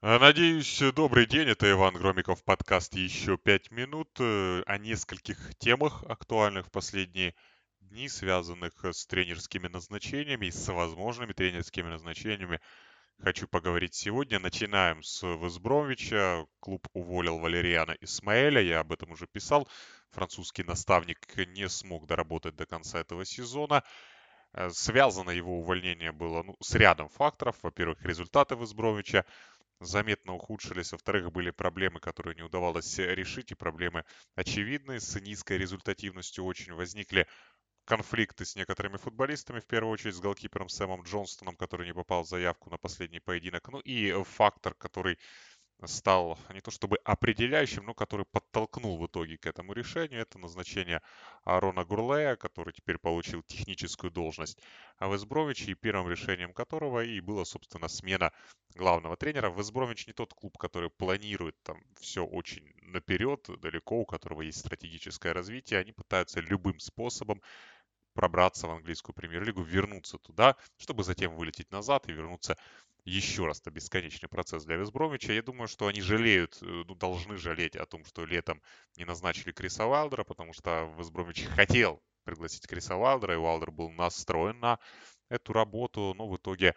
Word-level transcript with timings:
А, 0.00 0.20
Надеюсь, 0.20 0.80
добрый 0.94 1.26
день. 1.26 1.48
Это 1.48 1.68
Иван 1.68 1.94
Громиков, 1.94 2.44
подкаст 2.44 2.94
«Еще 2.94 3.36
пять 3.36 3.72
минут» 3.72 4.08
э, 4.20 4.62
о 4.64 4.78
нескольких 4.78 5.56
темах, 5.58 6.04
актуальных 6.04 6.68
в 6.68 6.70
последние 6.70 7.34
дни, 7.80 8.08
связанных 8.08 8.84
с 8.84 9.06
тренерскими 9.06 9.66
назначениями 9.66 10.46
и 10.46 10.52
с 10.52 10.72
возможными 10.72 11.32
тренерскими 11.32 11.88
назначениями. 11.88 12.60
Хочу 13.20 13.48
поговорить 13.48 13.94
сегодня. 13.94 14.38
Начинаем 14.38 15.02
с 15.02 15.26
Весбромвича. 15.26 16.46
Клуб 16.60 16.86
уволил 16.92 17.40
Валериана 17.40 17.96
Исмаэля. 18.00 18.60
Я 18.60 18.78
об 18.80 18.92
этом 18.92 19.10
уже 19.10 19.26
писал. 19.26 19.66
Французский 20.10 20.62
наставник 20.62 21.26
не 21.48 21.68
смог 21.68 22.06
доработать 22.06 22.54
до 22.54 22.66
конца 22.66 23.00
этого 23.00 23.24
сезона. 23.24 23.82
Э, 24.52 24.70
Связано 24.70 25.30
его 25.30 25.58
увольнение 25.58 26.12
было 26.12 26.44
ну, 26.44 26.54
с 26.60 26.76
рядом 26.76 27.08
факторов. 27.08 27.56
Во-первых, 27.62 28.00
результаты 28.02 28.54
Весбромвича 28.54 29.24
заметно 29.80 30.34
ухудшились. 30.34 30.92
Во-вторых, 30.92 31.32
были 31.32 31.50
проблемы, 31.50 32.00
которые 32.00 32.34
не 32.34 32.42
удавалось 32.42 32.98
решить, 32.98 33.52
и 33.52 33.54
проблемы 33.54 34.04
очевидные. 34.34 35.00
С 35.00 35.20
низкой 35.20 35.58
результативностью 35.58 36.44
очень 36.44 36.72
возникли 36.72 37.26
конфликты 37.84 38.44
с 38.44 38.54
некоторыми 38.54 38.98
футболистами, 38.98 39.60
в 39.60 39.66
первую 39.66 39.92
очередь 39.92 40.14
с 40.14 40.20
голкипером 40.20 40.68
Сэмом 40.68 41.02
Джонстоном, 41.02 41.56
который 41.56 41.86
не 41.86 41.94
попал 41.94 42.22
в 42.22 42.28
заявку 42.28 42.70
на 42.70 42.76
последний 42.76 43.20
поединок. 43.20 43.66
Ну 43.68 43.80
и 43.80 44.12
фактор, 44.24 44.74
который 44.74 45.18
стал 45.86 46.38
не 46.52 46.60
то 46.60 46.70
чтобы 46.70 46.98
определяющим, 47.04 47.84
но 47.84 47.94
который 47.94 48.26
подтолкнул 48.26 48.98
в 48.98 49.06
итоге 49.06 49.38
к 49.38 49.46
этому 49.46 49.72
решению. 49.72 50.22
Это 50.22 50.38
назначение 50.38 51.02
Арона 51.44 51.84
Гурлея, 51.84 52.36
который 52.36 52.72
теперь 52.72 52.98
получил 52.98 53.42
техническую 53.42 54.10
должность 54.10 54.58
в 54.98 55.14
Эсбровиче, 55.14 55.72
и 55.72 55.74
первым 55.74 56.08
решением 56.08 56.52
которого 56.52 57.04
и 57.04 57.20
была, 57.20 57.44
собственно, 57.44 57.88
смена 57.88 58.32
главного 58.74 59.16
тренера. 59.16 59.50
Весбромвич 59.50 60.06
не 60.06 60.12
тот 60.12 60.34
клуб, 60.34 60.58
который 60.58 60.90
планирует 60.90 61.56
там 61.62 61.80
все 62.00 62.24
очень 62.24 62.72
наперед, 62.82 63.48
далеко, 63.60 64.00
у 64.00 64.06
которого 64.06 64.42
есть 64.42 64.58
стратегическое 64.58 65.32
развитие. 65.32 65.80
Они 65.80 65.92
пытаются 65.92 66.40
любым 66.40 66.80
способом 66.80 67.40
пробраться 68.14 68.66
в 68.66 68.72
английскую 68.72 69.14
премьер-лигу, 69.14 69.62
вернуться 69.62 70.18
туда, 70.18 70.56
чтобы 70.76 71.04
затем 71.04 71.36
вылететь 71.36 71.70
назад 71.70 72.08
и 72.08 72.12
вернуться 72.12 72.56
еще 73.08 73.46
раз. 73.46 73.60
Это 73.60 73.70
бесконечный 73.70 74.28
процесс 74.28 74.64
для 74.64 74.76
Весбромича. 74.76 75.32
Я 75.32 75.42
думаю, 75.42 75.68
что 75.68 75.86
они 75.86 76.00
жалеют, 76.00 76.58
э, 76.62 76.66
ну, 76.86 76.94
должны 76.94 77.36
жалеть 77.36 77.76
о 77.76 77.86
том, 77.86 78.04
что 78.04 78.24
летом 78.24 78.62
не 78.96 79.04
назначили 79.04 79.52
Криса 79.52 79.86
Вайлдера, 79.86 80.24
потому 80.24 80.52
что 80.52 80.92
Весбромич 80.98 81.44
хотел 81.46 82.02
пригласить 82.24 82.66
Криса 82.66 82.96
Вайлдера, 82.96 83.34
и 83.34 83.38
Вайлдер 83.38 83.70
был 83.70 83.90
настроен 83.90 84.60
на 84.60 84.78
эту 85.28 85.52
работу, 85.52 86.14
но 86.16 86.28
в 86.28 86.36
итоге 86.36 86.74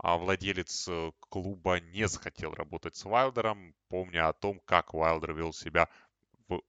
а 0.00 0.16
владелец 0.16 0.86
э, 0.88 1.10
клуба 1.18 1.80
не 1.80 2.06
захотел 2.06 2.54
работать 2.54 2.94
с 2.94 3.04
Вайлдером, 3.04 3.74
помня 3.88 4.28
о 4.28 4.32
том, 4.32 4.60
как 4.64 4.94
Вайлдер 4.94 5.34
вел 5.34 5.52
себя 5.52 5.88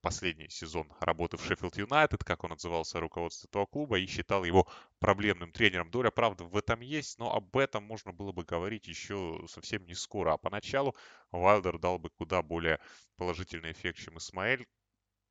последний 0.02 0.50
сезон 0.50 0.92
работы 1.00 1.38
в 1.38 1.44
Шеффилд 1.44 1.78
Юнайтед, 1.78 2.24
как 2.24 2.44
он 2.44 2.52
отзывался 2.52 3.00
руководство 3.00 3.48
этого 3.48 3.66
клуба, 3.66 4.00
и 4.00 4.06
считал 4.06 4.44
его 4.44 4.68
проблемным 5.00 5.52
тренером. 5.52 5.90
Доля 5.92 6.12
правды 6.12 6.44
в 6.44 6.56
этом 6.58 6.82
есть, 6.82 7.20
но 7.20 7.34
об 7.34 7.56
этом 7.58 7.84
можно 7.84 8.12
было 8.12 8.32
бы 8.32 8.44
говорить 8.44 8.88
еще 8.88 9.42
совсем 9.48 9.86
не 9.86 9.96
скоро. 9.96 10.34
А 10.34 10.38
поначалу 10.38 10.96
Вайлдер 11.32 11.78
дал 11.78 12.00
бы 12.00 12.10
куда 12.10 12.42
более 12.42 12.80
положительный 13.16 13.72
эффект, 13.72 14.00
чем 14.00 14.18
Исмаэль, 14.18 14.66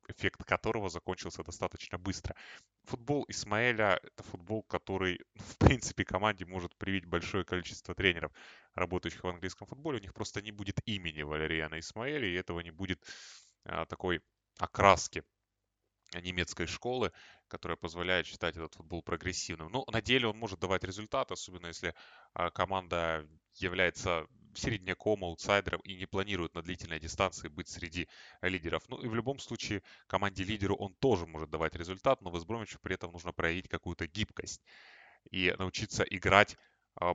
эффект 0.07 0.43
которого 0.43 0.89
закончился 0.89 1.43
достаточно 1.43 1.97
быстро. 1.97 2.35
Футбол 2.85 3.25
Исмаэля– 3.27 3.99
это 4.03 4.23
футбол, 4.23 4.63
который, 4.63 5.19
в 5.35 5.57
принципе, 5.57 6.03
команде 6.03 6.45
может 6.45 6.75
привить 6.77 7.05
большое 7.05 7.45
количество 7.45 7.93
тренеров, 7.93 8.31
работающих 8.73 9.23
в 9.23 9.27
английском 9.27 9.67
футболе. 9.67 9.99
У 9.99 10.01
них 10.01 10.13
просто 10.13 10.41
не 10.41 10.51
будет 10.51 10.79
имени 10.85 11.21
Валериана 11.21 11.79
Исмаэля, 11.79 12.27
и 12.27 12.33
этого 12.33 12.61
не 12.61 12.71
будет 12.71 13.05
а, 13.65 13.85
такой 13.85 14.21
окраски 14.59 15.23
немецкой 16.13 16.65
школы, 16.65 17.11
которая 17.47 17.77
позволяет 17.77 18.25
считать 18.25 18.55
этот 18.55 18.73
футбол 18.75 19.01
прогрессивным. 19.03 19.71
Ну, 19.71 19.83
на 19.91 20.01
деле 20.01 20.27
он 20.27 20.37
может 20.37 20.59
давать 20.59 20.83
результат, 20.83 21.31
особенно 21.31 21.67
если 21.67 21.93
а, 22.33 22.49
команда 22.51 23.27
является 23.55 24.25
середняком, 24.55 25.23
аутсайдером 25.23 25.81
и 25.81 25.95
не 25.95 26.05
планирует 26.05 26.55
на 26.55 26.61
длительной 26.61 26.99
дистанции 26.99 27.47
быть 27.47 27.69
среди 27.69 28.07
лидеров. 28.41 28.83
Ну 28.89 28.97
и 28.97 29.07
в 29.07 29.13
любом 29.13 29.39
случае 29.39 29.83
команде 30.07 30.43
лидеру 30.43 30.75
он 30.75 30.95
тоже 30.95 31.25
может 31.27 31.49
давать 31.49 31.75
результат, 31.75 32.21
но 32.21 32.31
в 32.31 32.35
Весбромичу 32.35 32.79
при 32.81 32.95
этом 32.95 33.11
нужно 33.11 33.31
проявить 33.31 33.67
какую-то 33.67 34.07
гибкость 34.07 34.61
и 35.29 35.53
научиться 35.59 36.03
играть 36.03 36.57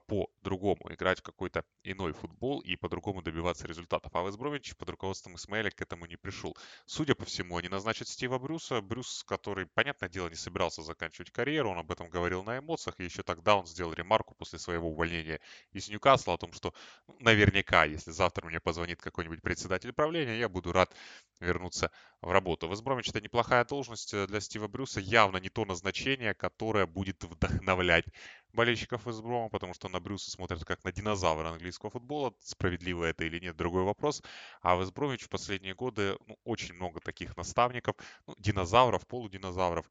по-другому, 0.06 0.80
играть 0.90 1.20
в 1.20 1.22
какой-то 1.22 1.64
иной 1.82 2.12
футбол 2.12 2.60
и 2.60 2.76
по-другому 2.76 3.22
добиваться 3.22 3.66
результатов. 3.66 4.10
А 4.14 4.22
Весбрович 4.22 4.76
под 4.76 4.90
руководством 4.90 5.36
Исмаэля 5.36 5.70
к 5.70 5.80
этому 5.80 6.06
не 6.06 6.16
пришел. 6.16 6.56
Судя 6.86 7.14
по 7.14 7.24
всему, 7.24 7.58
они 7.58 7.68
назначат 7.68 8.08
Стива 8.08 8.38
Брюса. 8.38 8.80
Брюс, 8.80 9.24
который, 9.24 9.66
понятное 9.66 10.08
дело, 10.08 10.28
не 10.28 10.36
собирался 10.36 10.82
заканчивать 10.82 11.30
карьеру, 11.30 11.70
он 11.70 11.78
об 11.78 11.92
этом 11.92 12.08
говорил 12.08 12.42
на 12.42 12.58
эмоциях, 12.58 12.98
и 12.98 13.04
еще 13.04 13.22
тогда 13.22 13.56
он 13.56 13.66
сделал 13.66 13.92
ремарку 13.92 14.34
после 14.34 14.58
своего 14.58 14.88
увольнения 14.88 15.40
из 15.72 15.88
Ньюкасла 15.88 16.34
о 16.34 16.38
том, 16.38 16.52
что 16.52 16.72
ну, 17.06 17.16
наверняка, 17.20 17.84
если 17.84 18.10
завтра 18.10 18.46
мне 18.46 18.60
позвонит 18.60 19.02
какой-нибудь 19.02 19.42
председатель 19.42 19.92
правления, 19.92 20.38
я 20.38 20.48
буду 20.48 20.72
рад 20.72 20.94
вернуться 21.40 21.90
в 22.22 22.30
работу. 22.30 22.68
Весбромич 22.68 23.10
это 23.10 23.20
неплохая 23.20 23.64
должность 23.64 24.14
для 24.26 24.40
Стива 24.40 24.68
Брюса, 24.68 25.00
явно 25.00 25.36
не 25.38 25.50
то 25.50 25.64
назначение, 25.64 26.32
которое 26.32 26.86
будет 26.86 27.22
вдохновлять 27.24 28.06
болельщиков 28.54 29.04
Вестброма, 29.06 29.48
потому 29.48 29.74
что 29.74 29.88
на 29.88 30.00
Брюса 30.00 30.30
смотрят 30.30 30.64
как 30.64 30.82
на 30.84 30.92
динозавра 30.92 31.48
английского 31.48 31.90
футбола. 31.90 32.32
Справедливо 32.40 33.04
это 33.04 33.24
или 33.24 33.38
нет, 33.38 33.56
другой 33.56 33.82
вопрос. 33.82 34.22
А 34.62 34.76
Вестбромич 34.76 35.24
в 35.24 35.28
последние 35.28 35.74
годы 35.74 36.16
ну, 36.26 36.38
очень 36.44 36.74
много 36.74 37.00
таких 37.00 37.36
наставников, 37.36 37.96
ну, 38.26 38.34
динозавров, 38.38 39.06
полудинозавров, 39.06 39.90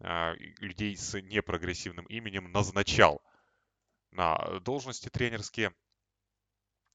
э, 0.00 0.34
людей 0.60 0.96
с 0.96 1.20
непрогрессивным 1.20 2.06
именем 2.06 2.50
назначал 2.52 3.22
на 4.12 4.60
должности 4.60 5.08
тренерские. 5.08 5.74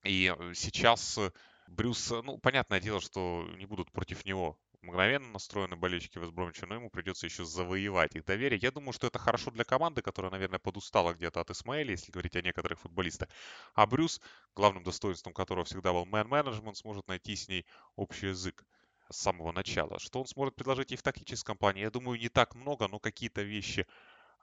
И 0.03 0.33
сейчас 0.53 1.19
Брюс, 1.67 2.09
ну, 2.09 2.37
понятное 2.37 2.79
дело, 2.79 3.01
что 3.01 3.45
не 3.57 3.65
будут 3.65 3.91
против 3.91 4.25
него 4.25 4.57
мгновенно 4.81 5.31
настроены 5.31 5.75
болельщики 5.75 6.17
Вестбромича, 6.17 6.65
но 6.65 6.75
ему 6.75 6.89
придется 6.89 7.25
еще 7.25 7.45
завоевать 7.45 8.15
их 8.15 8.25
доверие. 8.25 8.59
Я 8.61 8.71
думаю, 8.71 8.93
что 8.93 9.07
это 9.07 9.19
хорошо 9.19 9.51
для 9.51 9.63
команды, 9.63 10.01
которая, 10.01 10.31
наверное, 10.31 10.59
подустала 10.59 11.13
где-то 11.13 11.41
от 11.41 11.51
Исмаэля, 11.51 11.91
если 11.91 12.11
говорить 12.11 12.35
о 12.35 12.41
некоторых 12.41 12.79
футболистах. 12.79 13.29
А 13.73 13.85
Брюс, 13.85 14.21
главным 14.55 14.83
достоинством 14.83 15.33
которого 15.33 15.65
всегда 15.65 15.93
был 15.93 16.05
мэн-менеджмент, 16.05 16.77
сможет 16.77 17.07
найти 17.07 17.35
с 17.35 17.47
ней 17.47 17.65
общий 17.95 18.27
язык 18.27 18.65
с 19.11 19.17
самого 19.17 19.51
начала. 19.51 19.99
Что 19.99 20.21
он 20.21 20.27
сможет 20.27 20.55
предложить 20.55 20.91
и 20.91 20.95
в 20.95 21.01
тактическом 21.01 21.57
плане, 21.57 21.81
я 21.81 21.89
думаю, 21.89 22.19
не 22.19 22.29
так 22.29 22.55
много, 22.55 22.87
но 22.87 22.99
какие-то 22.99 23.41
вещи 23.41 23.87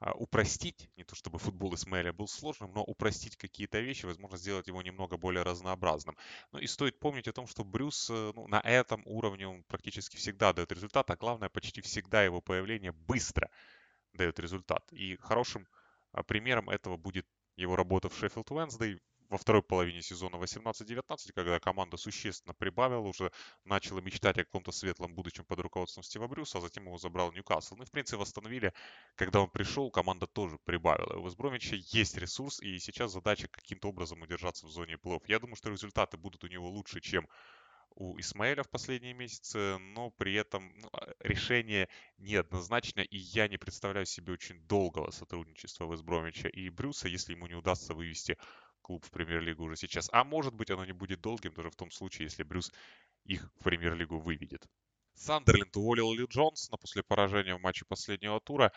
упростить, 0.00 0.90
не 0.96 1.04
то 1.04 1.14
чтобы 1.14 1.38
футбол 1.38 1.74
Исмаэля 1.74 2.12
был 2.12 2.28
сложным, 2.28 2.72
но 2.72 2.82
упростить 2.82 3.36
какие-то 3.36 3.80
вещи, 3.80 4.04
возможно, 4.04 4.36
сделать 4.36 4.66
его 4.66 4.82
немного 4.82 5.16
более 5.16 5.42
разнообразным. 5.42 6.16
Ну 6.52 6.58
и 6.58 6.66
стоит 6.66 6.98
помнить 6.98 7.28
о 7.28 7.32
том, 7.32 7.46
что 7.46 7.64
Брюс 7.64 8.10
э, 8.10 8.32
ну, 8.34 8.46
на 8.46 8.60
этом 8.60 9.02
уровне 9.06 9.48
он 9.48 9.64
практически 9.64 10.16
всегда 10.16 10.52
дает 10.52 10.70
результат, 10.72 11.10
а 11.10 11.16
главное, 11.16 11.48
почти 11.48 11.80
всегда 11.80 12.22
его 12.22 12.40
появление 12.40 12.92
быстро 12.92 13.50
дает 14.12 14.38
результат. 14.38 14.84
И 14.92 15.16
хорошим 15.16 15.66
а, 16.12 16.22
примером 16.22 16.68
этого 16.70 16.96
будет 16.96 17.26
его 17.56 17.76
работа 17.76 18.08
в 18.08 18.16
Шеффилд 18.16 18.50
Уэнсдей 18.50 19.00
во 19.28 19.38
второй 19.38 19.62
половине 19.62 20.02
сезона 20.02 20.36
18-19, 20.36 21.32
когда 21.34 21.58
команда 21.60 21.96
существенно 21.96 22.54
прибавила, 22.54 23.06
уже 23.06 23.32
начала 23.64 24.00
мечтать 24.00 24.38
о 24.38 24.44
каком-то 24.44 24.72
светлом 24.72 25.14
будущем 25.14 25.44
под 25.44 25.60
руководством 25.60 26.02
Стива 26.04 26.28
Брюса, 26.28 26.58
а 26.58 26.60
затем 26.60 26.84
его 26.84 26.98
забрал 26.98 27.32
Ньюкасл. 27.32 27.76
Ну 27.76 27.82
и, 27.82 27.86
в 27.86 27.90
принципе, 27.90 28.18
восстановили, 28.18 28.72
когда 29.14 29.40
он 29.40 29.50
пришел, 29.50 29.90
команда 29.90 30.26
тоже 30.26 30.58
прибавила. 30.64 31.18
У 31.18 31.26
Весбромича 31.26 31.76
есть 31.76 32.16
ресурс, 32.16 32.60
и 32.60 32.78
сейчас 32.78 33.12
задача 33.12 33.48
каким-то 33.48 33.88
образом 33.88 34.22
удержаться 34.22 34.66
в 34.66 34.70
зоне 34.70 34.98
плей 34.98 35.20
Я 35.26 35.38
думаю, 35.38 35.56
что 35.56 35.70
результаты 35.70 36.16
будут 36.16 36.44
у 36.44 36.48
него 36.48 36.68
лучше, 36.68 37.00
чем 37.00 37.28
у 37.96 38.18
Исмаэля 38.20 38.62
в 38.62 38.68
последние 38.68 39.14
месяцы, 39.14 39.78
но 39.78 40.10
при 40.10 40.34
этом 40.34 40.70
ну, 40.76 40.88
а, 40.92 41.14
решение 41.20 41.88
неоднозначно, 42.18 43.00
и 43.00 43.16
я 43.16 43.48
не 43.48 43.56
представляю 43.56 44.04
себе 44.04 44.34
очень 44.34 44.60
долгого 44.66 45.10
сотрудничества 45.10 45.90
Весбромича 45.90 46.48
и 46.48 46.68
Брюса, 46.68 47.08
если 47.08 47.32
ему 47.32 47.46
не 47.46 47.54
удастся 47.54 47.94
вывести 47.94 48.36
клуб 48.82 49.04
в 49.04 49.10
премьер-лигу 49.10 49.64
уже 49.64 49.76
сейчас. 49.76 50.08
А 50.12 50.24
может 50.24 50.54
быть, 50.54 50.70
оно 50.70 50.84
не 50.84 50.92
будет 50.92 51.20
долгим 51.20 51.54
даже 51.54 51.70
в 51.70 51.76
том 51.76 51.90
случае, 51.90 52.26
если 52.26 52.42
Брюс 52.42 52.72
их 53.24 53.50
в 53.56 53.64
премьер-лигу 53.64 54.18
выведет. 54.18 54.66
Сандерленд 55.14 55.76
уволил 55.76 56.12
Ли 56.12 56.26
Джонсона 56.26 56.76
после 56.76 57.02
поражения 57.02 57.56
в 57.56 57.60
матче 57.60 57.84
последнего 57.86 58.40
тура. 58.40 58.72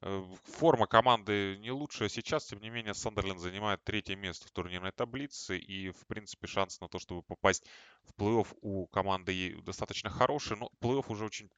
Э, 0.00 0.22
форма 0.44 0.86
команды 0.86 1.58
не 1.58 1.70
лучшая 1.70 2.08
сейчас, 2.08 2.46
тем 2.46 2.60
не 2.60 2.70
менее 2.70 2.94
Сандерленд 2.94 3.40
занимает 3.40 3.84
третье 3.84 4.16
место 4.16 4.48
в 4.48 4.52
турнирной 4.52 4.92
таблице 4.92 5.58
и, 5.58 5.90
в 5.90 6.06
принципе, 6.06 6.46
шанс 6.46 6.80
на 6.80 6.88
то, 6.88 6.98
чтобы 6.98 7.22
попасть 7.22 7.66
в 8.04 8.14
плей-офф 8.20 8.56
у 8.62 8.86
команды 8.86 9.60
достаточно 9.62 10.08
хороший, 10.08 10.56
но 10.56 10.70
плей-офф 10.80 11.04
уже 11.08 11.24
очень 11.24 11.50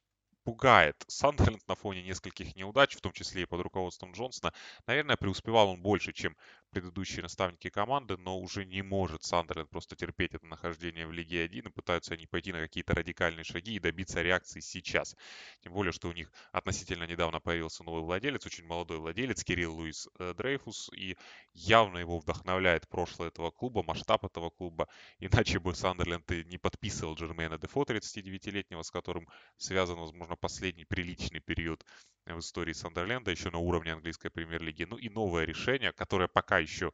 пугает 0.43 1.03
Сандерленд 1.07 1.67
на 1.67 1.75
фоне 1.75 2.03
нескольких 2.03 2.55
неудач, 2.55 2.95
в 2.95 3.01
том 3.01 3.11
числе 3.11 3.43
и 3.43 3.45
под 3.45 3.61
руководством 3.61 4.11
Джонсона. 4.11 4.53
Наверное, 4.85 5.17
преуспевал 5.17 5.69
он 5.69 5.81
больше, 5.81 6.13
чем 6.13 6.37
предыдущие 6.75 7.23
наставники 7.23 7.69
команды, 7.69 8.17
но 8.17 8.37
уже 8.37 8.65
не 8.65 8.81
может 8.81 9.23
Сандерленд 9.23 9.69
просто 9.69 9.95
терпеть 9.95 10.33
это 10.33 10.45
нахождение 10.45 11.07
в 11.07 11.13
Лиге 11.13 11.41
1 11.43 11.67
и 11.67 11.69
пытаются 11.69 12.15
они 12.15 12.27
пойти 12.27 12.51
на 12.51 12.59
какие-то 12.59 12.93
радикальные 12.93 13.45
шаги 13.45 13.75
и 13.75 13.79
добиться 13.79 14.21
реакции 14.21 14.59
сейчас. 14.59 15.15
Тем 15.61 15.71
более, 15.71 15.93
что 15.93 16.09
у 16.09 16.11
них 16.11 16.29
относительно 16.51 17.05
недавно 17.05 17.39
появился 17.39 17.85
новый 17.85 18.01
владелец, 18.03 18.45
очень 18.45 18.65
молодой 18.65 18.97
владелец 18.97 19.41
Кирилл 19.45 19.73
Луис 19.73 20.09
э, 20.19 20.33
Дрейфус, 20.33 20.89
и 20.93 21.15
явно 21.53 21.99
его 21.99 22.19
вдохновляет 22.19 22.89
прошлое 22.89 23.29
этого 23.29 23.51
клуба, 23.51 23.81
масштаб 23.81 24.25
этого 24.25 24.49
клуба. 24.49 24.89
Иначе 25.19 25.59
бы 25.59 25.73
Сандерленд 25.73 26.29
не 26.29 26.57
подписывал 26.57 27.15
Джермейна 27.15 27.57
Дефо, 27.57 27.83
39-летнего, 27.83 28.81
с 28.81 28.91
которым 28.91 29.29
связан, 29.55 29.97
возможно, 29.97 30.35
последний 30.35 30.83
приличный 30.83 31.39
период 31.39 31.85
в 32.33 32.39
истории 32.39 32.73
Сандерленда, 32.73 33.31
еще 33.31 33.51
на 33.51 33.59
уровне 33.59 33.93
английской 33.93 34.29
премьер-лиги. 34.29 34.87
Ну 34.89 34.97
и 34.97 35.09
новое 35.09 35.45
решение, 35.45 35.93
которое 35.93 36.27
пока 36.27 36.57
еще 36.65 36.91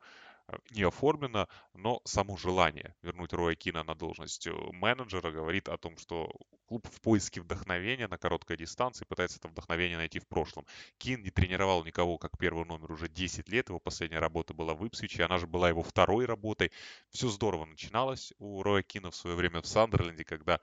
э, 0.48 0.58
не 0.72 0.84
оформлено, 0.84 1.48
но 1.74 2.02
само 2.06 2.38
желание 2.38 2.96
вернуть 3.02 3.34
Роя 3.34 3.56
Кина 3.56 3.84
на 3.84 3.96
должность 3.96 4.48
э, 4.48 4.52
менеджера 4.72 5.32
говорит 5.32 5.70
о 5.70 5.78
том, 5.78 5.98
что 5.98 6.32
клуб 6.68 6.88
в 6.90 7.02
поиске 7.02 7.42
вдохновения 7.42 8.08
на 8.08 8.18
короткой 8.18 8.58
дистанции 8.58 9.06
пытается 9.06 9.40
это 9.40 9.48
вдохновение 9.50 9.98
найти 9.98 10.20
в 10.20 10.28
прошлом. 10.28 10.66
Кин 10.98 11.22
не 11.22 11.30
тренировал 11.30 11.84
никого 11.84 12.18
как 12.18 12.38
первый 12.38 12.66
номер 12.66 12.92
уже 12.92 13.10
10 13.10 13.50
лет, 13.50 13.70
его 13.70 13.80
последняя 13.80 14.20
работа 14.20 14.54
была 14.54 14.74
в 14.74 14.86
Ипсвиче, 14.86 15.24
она 15.24 15.38
же 15.38 15.48
была 15.48 15.70
его 15.70 15.84
второй 15.84 16.26
работой. 16.26 16.72
Все 17.10 17.28
здорово 17.28 17.66
начиналось 17.66 18.34
у 18.40 18.64
Роя 18.64 18.84
Кина 18.84 19.12
в 19.12 19.16
свое 19.16 19.36
время 19.36 19.62
в 19.62 19.68
Сандерленде, 19.68 20.24
когда 20.24 20.62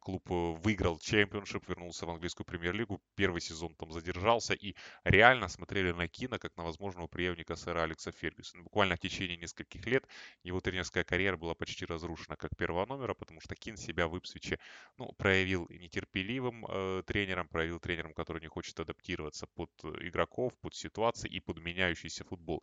клуб 0.00 0.30
э, 0.30 0.34
выиграл 0.62 0.98
чемпионшип, 0.98 1.68
вернулся 1.68 2.06
в 2.06 2.10
английскую 2.10 2.46
премьер-лигу, 2.46 3.00
первый 3.14 3.40
сезон 3.40 3.74
там 3.74 3.92
задержался 3.92 4.54
и 4.54 4.74
реально 5.04 5.48
смотрели 5.48 5.92
на 5.92 6.08
Кина 6.08 6.38
как 6.38 6.56
на 6.56 6.64
возможного 6.64 7.08
преемника 7.08 7.56
сэра 7.56 7.82
Алекса 7.82 8.12
Фергюсона. 8.12 8.62
Буквально 8.62 8.96
в 8.96 9.00
течение 9.00 9.36
нескольких 9.36 9.84
лет 9.86 10.06
его 10.44 10.60
тренерская 10.60 11.04
карьера 11.04 11.36
была 11.36 11.54
почти 11.54 11.84
разрушена 11.84 12.36
как 12.36 12.56
первого 12.56 12.86
номера, 12.86 13.14
потому 13.14 13.40
что 13.40 13.54
Кин 13.54 13.76
себя 13.76 14.06
в 14.06 14.16
Ипсвиче 14.16 14.58
ну, 14.98 15.12
проявил 15.12 15.66
нетерпеливым 15.68 16.66
э, 16.68 17.02
тренером, 17.06 17.48
проявил 17.48 17.80
тренером, 17.80 18.14
который 18.14 18.40
не 18.40 18.48
хочет 18.48 18.78
адаптироваться 18.78 19.46
под 19.54 19.70
игроков, 20.00 20.52
под 20.60 20.74
ситуации 20.74 21.28
и 21.28 21.40
под 21.40 21.58
меняющийся 21.58 22.24
футбол. 22.24 22.62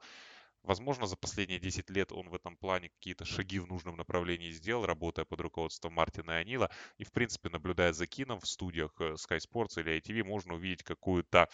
Возможно, 0.64 1.08
за 1.08 1.16
последние 1.16 1.60
10 1.60 1.90
лет 1.90 2.12
он 2.12 2.30
в 2.30 2.36
этом 2.36 2.58
плане 2.58 2.90
какие-то 2.90 3.26
шаги 3.26 3.60
в 3.60 3.68
нужном 3.68 3.96
направлении 3.96 4.52
сделал, 4.52 4.86
работая 4.86 5.26
под 5.26 5.42
руководством 5.42 5.94
Мартина 5.94 6.32
и 6.32 6.42
Анила. 6.42 6.70
И, 6.98 7.04
в 7.04 7.12
принципе, 7.12 7.50
наблюдая 7.50 7.94
за 7.94 8.08
Кином 8.08 8.40
в 8.40 8.48
студиях 8.48 8.94
э, 9.00 9.14
Sky 9.14 9.40
Sports 9.40 9.80
или 9.80 9.98
ITV, 9.98 10.24
можно 10.24 10.56
увидеть 10.56 10.84
какую-то 10.84 11.48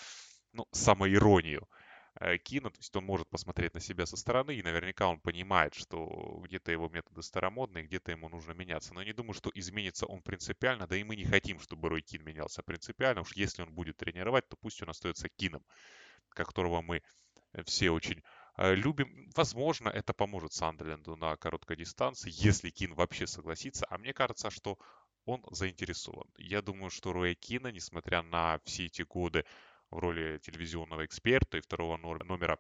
ну, 0.54 0.68
самоиронию. 0.72 1.70
Э, 2.20 2.38
Кина, 2.40 2.72
то 2.72 2.80
есть 2.80 2.96
он 2.96 3.06
может 3.06 3.30
посмотреть 3.30 3.76
на 3.76 3.80
себя 3.80 4.08
со 4.08 4.18
стороны, 4.18 4.56
и 4.56 4.64
наверняка 4.64 5.08
он 5.08 5.20
понимает, 5.20 5.76
что 5.76 6.42
где-то 6.44 6.72
его 6.72 6.90
методы 6.90 7.22
старомодные, 7.22 7.84
где-то 7.84 8.12
ему 8.12 8.28
нужно 8.28 8.54
меняться. 8.54 8.96
Но 8.96 9.04
не 9.04 9.14
думаю, 9.14 9.34
что 9.34 9.52
изменится 9.54 10.08
он 10.08 10.24
принципиально, 10.24 10.88
да 10.88 10.98
и 10.98 11.04
мы 11.04 11.16
не 11.16 11.26
хотим, 11.26 11.60
чтобы 11.60 11.90
Рой 11.90 12.02
Кин 12.02 12.24
менялся 12.24 12.64
принципиально. 12.64 13.22
Уж 13.22 13.34
если 13.34 13.62
он 13.62 13.72
будет 13.72 13.98
тренировать, 13.98 14.50
то 14.50 14.58
пусть 14.58 14.82
он 14.82 14.90
остается 14.90 15.30
Кином, 15.30 15.64
которого 16.30 16.82
мы 16.82 17.04
все 17.66 17.92
очень 17.92 18.22
Э, 18.22 18.45
любим. 18.58 19.30
Возможно, 19.36 19.90
это 19.90 20.14
поможет 20.14 20.54
Сандерленду 20.54 21.16
на 21.16 21.36
короткой 21.38 21.78
дистанции, 21.78 22.32
если 22.34 22.70
Кин 22.70 22.94
вообще 22.94 23.28
согласится. 23.28 23.86
А 23.90 23.98
мне 23.98 24.14
кажется, 24.14 24.50
что 24.50 24.78
он 25.26 25.44
заинтересован. 25.52 26.30
Я 26.38 26.62
думаю, 26.62 26.90
что 26.90 27.12
Роя 27.12 27.36
Кина, 27.36 27.72
несмотря 27.72 28.22
на 28.22 28.60
все 28.64 28.86
эти 28.86 29.02
годы 29.02 29.46
в 29.90 29.98
роли 29.98 30.40
телевизионного 30.40 31.06
эксперта 31.06 31.58
и 31.58 31.62
второго 31.62 31.98
номера 31.98 32.60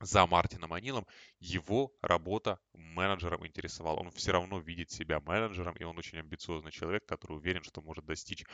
за 0.00 0.26
Мартином 0.26 0.72
Анилом, 0.72 1.06
его 1.38 1.92
работа 2.02 2.58
менеджером 2.72 3.46
интересовала. 3.46 4.00
Он 4.00 4.10
все 4.10 4.32
равно 4.32 4.58
видит 4.58 4.90
себя 4.90 5.20
менеджером, 5.20 5.76
и 5.76 5.84
он 5.84 5.98
очень 5.98 6.18
амбициозный 6.18 6.72
человек, 6.72 7.06
который 7.06 7.36
уверен, 7.36 7.62
что 7.62 7.80
может 7.80 8.04
достичь 8.04 8.44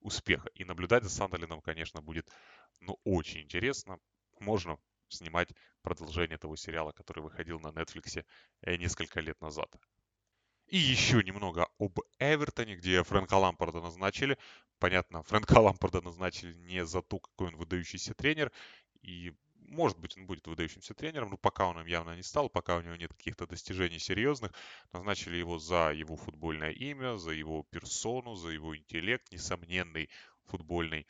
успеха. 0.00 0.48
И 0.54 0.64
наблюдать 0.64 1.04
за 1.04 1.10
Сандерлином, 1.10 1.60
конечно, 1.60 2.00
будет 2.00 2.30
ну, 2.80 2.98
очень 3.04 3.42
интересно. 3.42 3.98
Можно 4.40 4.78
снимать 5.08 5.48
продолжение 5.82 6.38
того 6.38 6.56
сериала, 6.56 6.92
который 6.92 7.22
выходил 7.22 7.60
на 7.60 7.68
Netflix 7.68 8.24
э, 8.62 8.76
несколько 8.76 9.20
лет 9.20 9.40
назад. 9.40 9.74
И 10.66 10.78
еще 10.78 11.22
немного 11.22 11.68
об 11.78 12.00
Эвертоне, 12.18 12.76
где 12.76 13.02
Фрэнка 13.04 13.34
Лампарда 13.34 13.80
назначили. 13.80 14.36
Понятно, 14.78 15.22
Фрэнка 15.22 15.58
Лампарда 15.58 16.00
назначили 16.00 16.54
не 16.54 16.84
за 16.84 17.02
то, 17.02 17.20
какой 17.20 17.48
он 17.48 17.56
выдающийся 17.56 18.14
тренер. 18.14 18.50
И 19.02 19.32
может 19.68 19.98
быть, 19.98 20.16
он 20.16 20.26
будет 20.26 20.46
выдающимся 20.46 20.94
тренером, 20.94 21.30
но 21.30 21.36
пока 21.36 21.66
он 21.66 21.80
им 21.80 21.86
явно 21.86 22.16
не 22.16 22.22
стал, 22.22 22.48
пока 22.48 22.76
у 22.76 22.82
него 22.82 22.96
нет 22.96 23.12
каких-то 23.12 23.46
достижений 23.46 23.98
серьезных. 23.98 24.52
Назначили 24.92 25.36
его 25.36 25.58
за 25.58 25.92
его 25.92 26.16
футбольное 26.16 26.70
имя, 26.70 27.16
за 27.16 27.32
его 27.32 27.64
персону, 27.70 28.34
за 28.34 28.50
его 28.50 28.76
интеллект, 28.76 29.30
несомненный 29.32 30.08
футбольный 30.46 31.06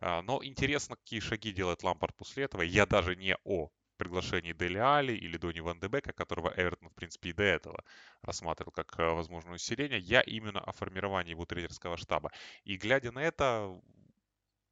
но 0.00 0.40
интересно, 0.42 0.96
какие 0.96 1.20
шаги 1.20 1.52
делает 1.52 1.82
Лампард 1.82 2.14
после 2.16 2.44
этого. 2.44 2.62
Я 2.62 2.86
даже 2.86 3.16
не 3.16 3.36
о 3.44 3.70
приглашении 3.96 4.52
Дели 4.52 4.78
Али 4.78 5.16
или 5.16 5.36
Дони 5.36 5.60
Ван 5.60 5.80
де 5.80 5.88
Бека, 5.88 6.12
которого 6.12 6.52
Эвертон, 6.56 6.90
в 6.90 6.94
принципе, 6.94 7.30
и 7.30 7.32
до 7.32 7.42
этого 7.42 7.84
рассматривал 8.22 8.72
как 8.72 8.98
э, 8.98 9.10
возможное 9.10 9.54
усиление. 9.54 9.98
Я 9.98 10.20
именно 10.20 10.60
о 10.60 10.72
формировании 10.72 11.30
его 11.30 11.46
тренерского 11.46 11.96
штаба. 11.96 12.30
И 12.64 12.76
глядя 12.76 13.12
на 13.12 13.22
это, 13.22 13.80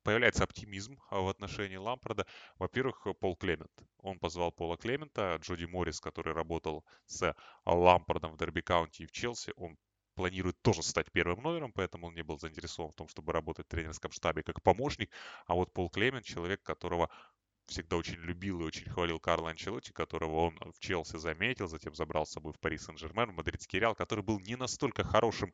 появляется 0.02 0.44
оптимизм 0.44 1.00
а, 1.10 1.20
в 1.20 1.28
отношении 1.28 1.76
Лампарда. 1.76 2.26
Во-первых, 2.58 3.06
Пол 3.18 3.36
Клемент. 3.36 3.72
Он 3.98 4.18
позвал 4.18 4.52
Пола 4.52 4.76
Клемента, 4.76 5.38
Джоди 5.40 5.64
Моррис, 5.64 6.00
который 6.00 6.34
работал 6.34 6.84
с 7.06 7.34
Лампардом 7.64 8.32
в 8.32 8.36
Дерби 8.36 8.60
Каунти 8.60 9.04
и 9.04 9.06
в 9.06 9.12
Челси, 9.12 9.54
он 9.56 9.78
планирует 10.14 10.60
тоже 10.62 10.82
стать 10.82 11.10
первым 11.12 11.42
номером, 11.42 11.72
поэтому 11.72 12.08
он 12.08 12.14
не 12.14 12.22
был 12.22 12.38
заинтересован 12.38 12.92
в 12.92 12.94
том, 12.94 13.08
чтобы 13.08 13.32
работать 13.32 13.66
в 13.66 13.70
тренерском 13.70 14.12
штабе 14.12 14.42
как 14.42 14.62
помощник. 14.62 15.10
А 15.46 15.54
вот 15.54 15.72
Пол 15.72 15.90
Клемент, 15.90 16.24
человек, 16.24 16.62
которого 16.62 17.10
всегда 17.66 17.96
очень 17.96 18.16
любил 18.16 18.60
и 18.60 18.64
очень 18.64 18.90
хвалил 18.90 19.18
Карло 19.18 19.50
Анчелотти, 19.50 19.92
которого 19.92 20.46
он 20.46 20.58
в 20.72 20.78
Челси 20.78 21.16
заметил, 21.16 21.66
затем 21.66 21.94
забрал 21.94 22.26
с 22.26 22.32
собой 22.32 22.52
в 22.52 22.58
Пари 22.60 22.78
Сен-Жермен, 22.78 23.30
в 23.30 23.34
Мадридский 23.34 23.78
Реал, 23.78 23.94
который 23.94 24.22
был 24.22 24.38
не 24.40 24.56
настолько 24.56 25.02
хорошим 25.02 25.52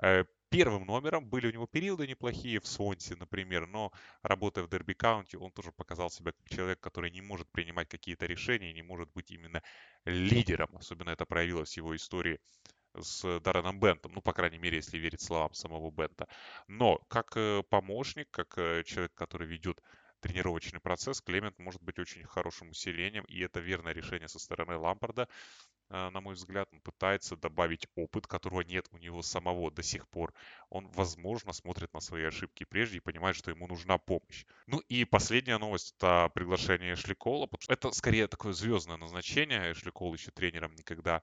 э, 0.00 0.24
первым 0.50 0.86
номером. 0.86 1.28
Были 1.28 1.48
у 1.48 1.52
него 1.52 1.66
периоды 1.66 2.06
неплохие 2.06 2.60
в 2.60 2.66
Свонсе, 2.66 3.16
например, 3.16 3.66
но 3.66 3.92
работая 4.22 4.64
в 4.64 4.68
Дерби 4.68 4.94
Каунти, 4.94 5.36
он 5.36 5.50
тоже 5.50 5.72
показал 5.72 6.10
себя 6.10 6.32
как 6.32 6.48
человек, 6.48 6.80
который 6.80 7.10
не 7.10 7.20
может 7.20 7.50
принимать 7.50 7.88
какие-то 7.88 8.26
решения, 8.26 8.72
не 8.72 8.82
может 8.82 9.10
быть 9.12 9.30
именно 9.30 9.62
лидером. 10.04 10.76
Особенно 10.76 11.10
это 11.10 11.26
проявилось 11.26 11.74
в 11.74 11.76
его 11.76 11.96
истории 11.96 12.38
с 13.02 13.40
Дарреном 13.40 13.80
Бентом, 13.80 14.12
ну, 14.14 14.20
по 14.20 14.32
крайней 14.32 14.58
мере, 14.58 14.76
если 14.76 14.98
верить 14.98 15.20
словам 15.20 15.54
самого 15.54 15.90
Бента. 15.90 16.28
Но 16.66 16.98
как 17.08 17.36
э, 17.36 17.62
помощник, 17.68 18.30
как 18.30 18.58
э, 18.58 18.82
человек, 18.84 19.14
который 19.14 19.46
ведет 19.46 19.82
тренировочный 20.20 20.80
процесс, 20.80 21.20
Клемент 21.20 21.58
может 21.58 21.82
быть 21.82 21.98
очень 21.98 22.24
хорошим 22.24 22.70
усилением, 22.70 23.24
и 23.24 23.40
это 23.40 23.60
верное 23.60 23.92
решение 23.92 24.28
со 24.28 24.38
стороны 24.38 24.76
Лампарда. 24.76 25.28
Э, 25.90 26.10
на 26.10 26.20
мой 26.20 26.34
взгляд, 26.34 26.68
он 26.72 26.80
пытается 26.80 27.36
добавить 27.36 27.86
опыт, 27.94 28.26
которого 28.26 28.62
нет 28.62 28.86
у 28.90 28.98
него 28.98 29.22
самого 29.22 29.70
до 29.70 29.82
сих 29.82 30.08
пор. 30.08 30.34
Он, 30.68 30.88
возможно, 30.88 31.52
смотрит 31.52 31.92
на 31.94 32.00
свои 32.00 32.24
ошибки 32.24 32.64
прежде 32.64 32.98
и 32.98 33.00
понимает, 33.00 33.36
что 33.36 33.50
ему 33.50 33.66
нужна 33.66 33.98
помощь. 33.98 34.44
Ну 34.66 34.80
и 34.88 35.04
последняя 35.04 35.58
новость— 35.58 35.94
это 35.98 36.30
приглашение 36.34 36.94
Эшли 36.94 37.14
Кола. 37.14 37.48
Это 37.68 37.90
скорее 37.92 38.26
такое 38.26 38.52
звездное 38.52 38.96
назначение. 38.96 39.72
Эшли 39.72 39.90
Кол 39.90 40.14
еще 40.14 40.30
тренером 40.30 40.74
никогда 40.74 41.22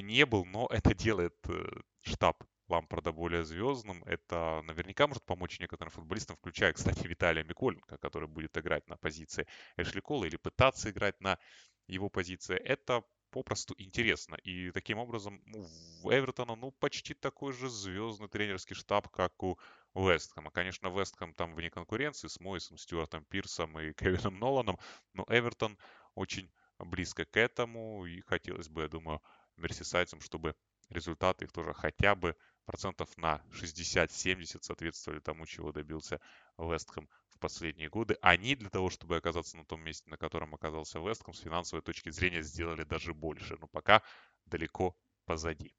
не 0.00 0.24
был, 0.26 0.44
но 0.44 0.66
это 0.70 0.94
делает 0.94 1.34
э, 1.48 1.64
штаб 2.00 2.44
Лампарда 2.68 3.12
более 3.12 3.44
звездным. 3.44 4.02
Это 4.04 4.62
наверняка 4.64 5.06
может 5.06 5.24
помочь 5.24 5.60
некоторым 5.60 5.90
футболистам, 5.90 6.36
включая, 6.36 6.72
кстати, 6.72 7.06
Виталия 7.06 7.44
Миколенко, 7.44 7.98
который 7.98 8.28
будет 8.28 8.56
играть 8.56 8.88
на 8.88 8.96
позиции 8.96 9.46
Эшли 9.76 10.00
Кола 10.00 10.24
или 10.24 10.36
пытаться 10.36 10.90
играть 10.90 11.20
на 11.20 11.38
его 11.86 12.08
позиции. 12.08 12.56
Это 12.56 13.02
попросту 13.32 13.74
интересно. 13.78 14.36
И 14.44 14.70
таким 14.70 14.98
образом 14.98 15.42
ну, 15.46 15.62
в 16.02 16.10
Эвертона 16.10 16.54
ну, 16.54 16.70
почти 16.70 17.14
такой 17.14 17.52
же 17.52 17.68
звездный 17.68 18.28
тренерский 18.28 18.76
штаб, 18.76 19.08
как 19.08 19.42
у 19.42 19.58
Вестхэма. 19.94 20.50
Конечно, 20.50 20.88
Вестхэм 20.88 21.34
там 21.34 21.54
вне 21.54 21.70
конкуренции 21.70 22.28
с 22.28 22.38
Мойсом, 22.40 22.78
Стюартом 22.78 23.24
Пирсом 23.24 23.78
и 23.80 23.92
Кевином 23.94 24.38
Ноланом, 24.38 24.78
но 25.14 25.24
Эвертон 25.28 25.78
очень 26.14 26.50
близко 26.78 27.24
к 27.24 27.36
этому. 27.36 28.06
И 28.06 28.20
хотелось 28.20 28.68
бы, 28.68 28.82
я 28.82 28.88
думаю, 28.88 29.20
мерсисайдцам, 29.62 30.20
чтобы 30.20 30.54
результаты 30.90 31.46
их 31.46 31.52
тоже 31.52 31.72
хотя 31.72 32.14
бы 32.14 32.36
процентов 32.64 33.16
на 33.16 33.42
60-70 33.50 34.62
соответствовали 34.62 35.20
тому, 35.20 35.46
чего 35.46 35.72
добился 35.72 36.20
Вестхэм 36.58 37.08
в 37.28 37.38
последние 37.38 37.88
годы. 37.88 38.16
Они 38.20 38.54
для 38.54 38.70
того, 38.70 38.90
чтобы 38.90 39.16
оказаться 39.16 39.56
на 39.56 39.64
том 39.64 39.82
месте, 39.82 40.08
на 40.10 40.16
котором 40.16 40.54
оказался 40.54 40.98
Вестхэм, 40.98 41.34
с 41.34 41.40
финансовой 41.40 41.82
точки 41.82 42.10
зрения 42.10 42.42
сделали 42.42 42.84
даже 42.84 43.14
больше, 43.14 43.56
но 43.60 43.66
пока 43.68 44.02
далеко 44.46 44.96
позади. 45.24 45.74